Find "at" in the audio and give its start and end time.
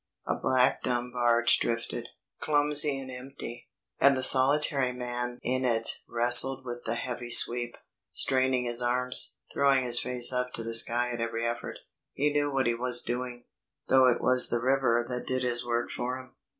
11.11-11.21